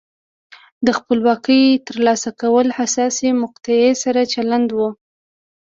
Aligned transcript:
د 0.85 0.87
خپلواکۍ 0.97 1.63
ترلاسه 1.87 2.29
کول 2.41 2.67
حساسې 2.79 3.27
مقطعې 3.41 3.91
سره 4.03 4.21
چلند 4.33 4.69
و. 4.77 4.79